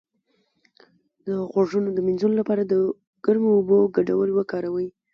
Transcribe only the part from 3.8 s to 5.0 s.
ګډول وکاروئ